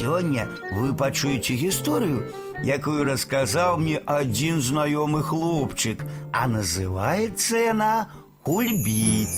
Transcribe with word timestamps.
Сёння 0.00 0.47
вы 0.77 0.93
пачуеце 0.93 1.57
гісторыю, 1.57 2.21
якую 2.61 3.03
расказаў 3.07 3.79
мне 3.81 3.97
адзін 4.05 4.61
знаёмы 4.61 5.23
хлопчык, 5.25 6.05
а 6.29 6.45
называецца 6.45 7.57
яна 7.73 7.93
Кульбіт. 8.45 9.33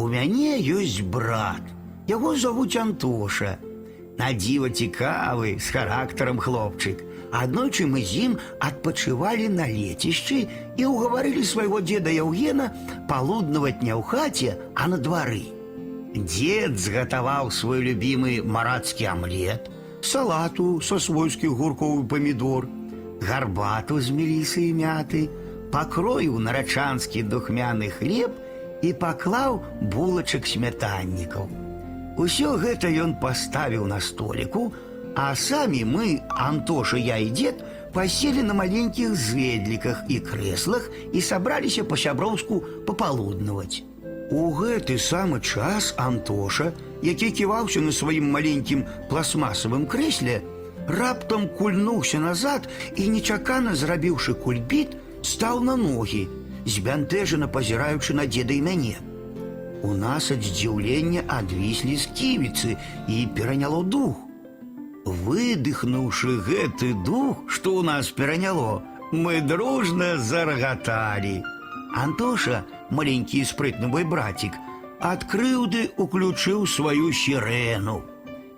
У 0.00 0.08
мяне 0.08 0.56
ёсць 0.64 1.04
брат. 1.04 1.60
Яго 2.08 2.32
завуць 2.40 2.80
Антоша. 2.80 3.58
Надзіва 4.16 4.72
цікавы, 4.72 5.60
з 5.60 5.68
характарам 5.68 6.40
хлопчык. 6.40 7.04
Аднойчы 7.36 7.84
мы 7.84 8.00
з 8.00 8.32
ім 8.32 8.40
адпачывалі 8.64 9.52
на 9.52 9.68
лецішчы 9.68 10.48
і 10.80 10.88
ўгаварылі 10.88 11.44
свайго 11.44 11.84
дзеда 11.84 12.16
Яўгена 12.16 12.72
палуднаваць 13.12 13.84
не 13.84 13.92
ў 13.92 14.00
хаце, 14.00 14.56
а 14.74 14.88
на 14.88 14.96
двары. 14.96 15.52
Дед 16.15 16.79
згатаваў 16.79 17.51
свой 17.51 17.83
любімы 17.83 18.39
марацкі 18.41 19.11
амлет, 19.11 19.67
салату 20.01 20.79
са 20.79 20.99
свойскіх 20.99 21.51
гуркоў 21.51 22.03
і 22.03 22.07
памідор, 22.13 22.67
гарбату 23.21 23.99
з 23.99 24.15
мелісы 24.15 24.63
і 24.69 24.73
мяты, 24.79 25.27
пакроіў 25.75 26.39
нарачанскі 26.39 27.25
духмяны 27.27 27.91
хлеб 27.91 28.31
і 28.81 28.93
паклаў 29.01 29.59
булачак 29.91 30.47
смятаннікаў. 30.47 31.49
Усё 32.15 32.55
гэта 32.55 32.87
ён 32.87 33.19
паставіў 33.19 33.87
на 33.91 33.99
століку, 33.99 34.71
а 35.15 35.35
самі 35.35 35.83
мы, 35.83 36.21
Антоша, 36.29 36.97
я 36.97 37.17
і 37.17 37.31
дзед, 37.31 37.63
паселі 37.91 38.43
на 38.43 38.53
маленькіх 38.53 39.15
зведліках 39.15 40.03
і 40.07 40.19
крэслах 40.19 40.87
і 41.11 41.19
сабраліся 41.21 41.83
па-сяброўску 41.83 42.63
папалуднаваць. 42.87 43.83
У 44.30 44.50
гэты 44.54 44.94
самы 44.98 45.40
час 45.40 45.94
Антоша, 45.98 46.70
які 47.02 47.30
ківаўся 47.34 47.80
на 47.82 47.90
сваім 47.90 48.30
маленькім 48.30 48.84
пластмасавым 49.10 49.86
крэсле, 49.90 50.38
раптам 50.86 51.48
кульнуўся 51.58 52.22
назад 52.22 52.68
і, 52.94 53.10
нечакана 53.10 53.74
зрабіўшы 53.74 54.38
кульбіт, 54.38 54.94
стаў 55.26 55.66
на 55.66 55.74
ногі, 55.76 56.28
збянтэжана 56.62 57.50
пазіраючы 57.50 58.14
на 58.14 58.26
дзеда 58.30 58.54
і 58.54 58.62
мяне. 58.62 58.96
У 59.82 59.94
нас 59.98 60.30
ад 60.30 60.46
здзіўлення 60.46 61.26
адвіслі 61.26 61.98
сківіцы 61.98 62.76
і 63.08 63.28
пераняло 63.34 63.82
дух. 63.82 64.14
Выдыхнуўшы 65.04 66.38
гэты 66.46 66.94
дух, 67.02 67.48
што 67.48 67.80
ў 67.80 67.82
нас 67.82 68.14
пераняло, 68.14 68.82
мы 69.10 69.40
дружна 69.40 70.18
зарагаталі. 70.22 71.42
Антоша, 71.96 72.62
маленькі 72.89 73.39
і 73.41 73.47
спрытны 73.49 73.87
мой 73.87 74.03
братик, 74.03 74.53
ад 74.99 75.25
крыўды 75.29 75.91
уключыў 75.97 76.65
сваю 76.67 77.11
сірену. 77.13 78.03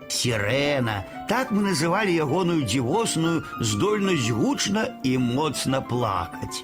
Сірена, 0.07 1.03
так 1.27 1.51
мы 1.51 1.63
называлі 1.67 2.15
ягоную 2.15 2.63
дзівосную 2.63 3.43
здольнасць 3.59 4.31
гучна 4.31 4.87
і 5.03 5.17
моцна 5.17 5.81
плакаць. 5.81 6.63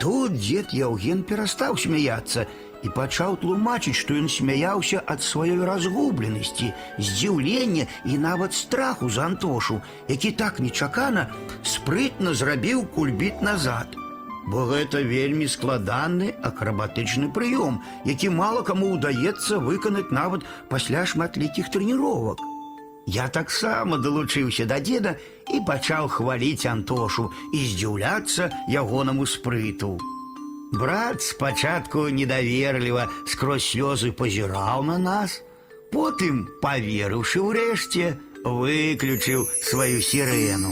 Тут 0.00 0.36
дзед 0.36 0.72
Яўген 0.72 1.24
перастаў 1.28 1.76
смяяцца 1.76 2.44
і 2.84 2.88
пачаў 2.92 3.36
тлумачыць, 3.40 3.96
што 3.96 4.16
ён 4.16 4.28
смяяўся 4.32 5.00
ад 5.04 5.24
сваёй 5.24 5.60
разгубленасці, 5.64 6.72
здзіўлення 6.96 7.84
і 8.04 8.18
нават 8.18 8.56
страху 8.56 9.08
за 9.08 9.26
Антошу, 9.28 9.80
які 10.08 10.32
так 10.32 10.60
нечакана 10.60 11.28
спрытна 11.62 12.32
зрабіў 12.34 12.86
кульбіт 12.96 13.42
назад. 13.44 13.96
Бо 14.50 14.64
гэта 14.66 15.02
вельмі 15.06 15.46
складаны 15.46 16.34
акрабатычны 16.42 17.28
прыём, 17.30 17.80
які 18.04 18.30
мала 18.34 18.62
каму 18.66 18.94
ўдаецца 18.96 19.60
выканаць 19.62 20.10
нават 20.10 20.46
пасля 20.68 21.04
шматлікіх 21.06 21.70
трэніровак. 21.70 22.40
Я 23.06 23.28
таксама 23.28 23.98
далучыўся 23.98 24.66
да 24.70 24.78
дзеда 24.80 25.16
і 25.54 25.60
пачаў 25.66 26.08
хваліць 26.16 26.66
Антошу 26.66 27.30
і 27.52 27.60
здзіўляцца 27.66 28.50
ягонаму 28.68 29.26
спрыту. 29.26 29.98
Брат 30.72 31.22
спачатку 31.22 32.08
недаверліва 32.08 33.08
скрозь 33.26 33.66
слёзы 33.66 34.12
пазіраў 34.12 34.86
на 34.86 34.98
нас, 34.98 35.42
потым, 35.90 36.46
паверыўшы 36.62 37.42
ўрэшце, 37.42 38.14
выключыў 38.46 39.50
сваю 39.66 39.98
сірену. 40.00 40.70